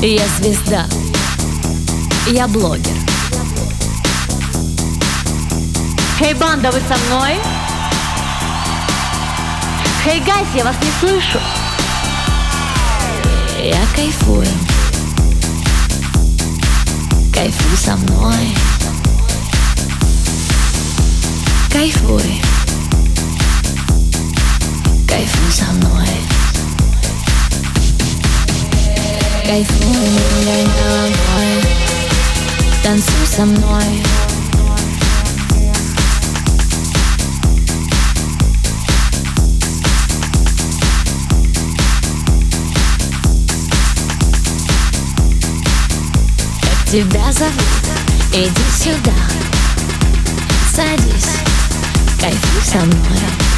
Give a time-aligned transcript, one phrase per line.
[0.00, 0.86] Я звезда,
[2.28, 2.94] я блогер.
[6.18, 7.34] Хей, банда, вы со мной?
[10.04, 11.40] Хей, гайс, я вас не слышу.
[13.60, 14.46] Я кайфую.
[17.34, 18.54] Кайфуй со мной.
[21.72, 22.40] Кайфуй.
[25.08, 25.87] Кайфуй со мной.
[29.48, 31.64] Кайфуй, меня головой.
[32.82, 33.82] Танцуй со мной.
[46.60, 47.54] Как тебя зовут?
[48.34, 49.14] Иди сюда.
[50.76, 51.38] Садись,
[52.20, 53.57] кайфуй со мной.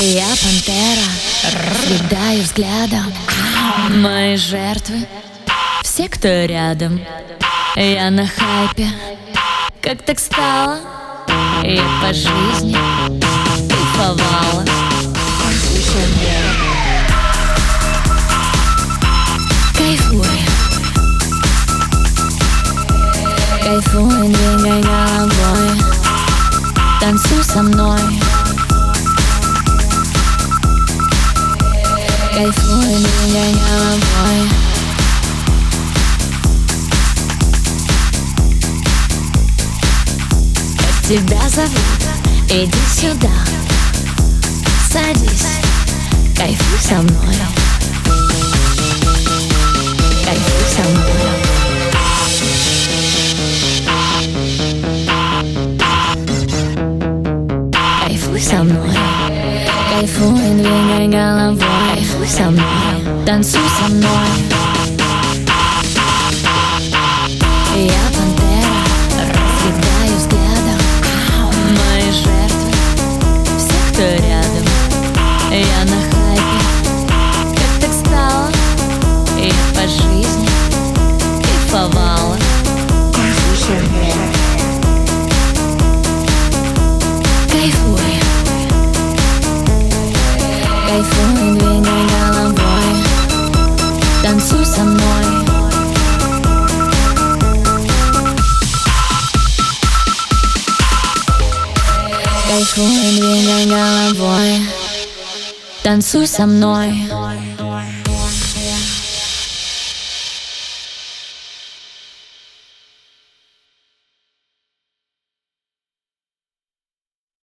[0.00, 1.04] Я пантера,
[1.84, 3.12] съедаю взглядом.
[3.90, 5.06] Мои жертвы,
[5.82, 7.00] все, кто рядом.
[7.76, 8.88] Я на хайпе,
[9.82, 10.78] как так стало?
[11.62, 12.76] Я по жизни
[13.68, 14.64] кайфовала.
[15.42, 16.37] Кайфуй
[23.68, 25.78] Кайфуй, двигай головой
[27.02, 28.00] Танцуй со мной
[32.32, 34.48] Кайфуй, двигай головой
[40.78, 41.78] Как тебя зовут?
[42.48, 43.28] Иди сюда
[44.90, 45.46] Садись,
[46.34, 47.36] кайфуй со мной
[58.48, 58.96] со мной
[59.90, 61.60] Кайфуй, двигай головой.
[61.94, 64.08] Кайфуй со мной Танцуй со мной.
[67.76, 68.72] Я пантера.
[69.18, 70.80] Разъедаю взглядом.
[71.76, 72.72] Мои жертвы.
[73.58, 74.66] Все, кто рядом.
[75.50, 76.58] Я на хайпе.
[77.54, 78.50] Как так стало?
[79.38, 80.48] Я по жизни
[81.42, 82.38] Кайфовала.
[83.12, 84.27] Кайфуй
[102.78, 104.68] Кайфуй, двигай головой
[105.82, 106.94] Танцуй со мной